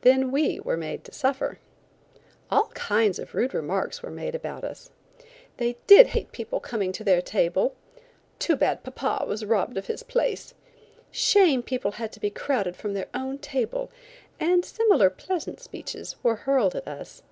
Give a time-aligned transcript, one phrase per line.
[0.00, 1.60] Then we were made to suffer.
[2.50, 4.90] All kinds of rude remarks were made about us.
[5.58, 7.76] "They did hate people coming to their table;"
[8.40, 10.54] "Too bad papa was robbed of his place;"
[11.12, 13.92] "Shame people had to be crowded from their own table,"
[14.40, 17.22] and similar pleasant speeches were hurled at us.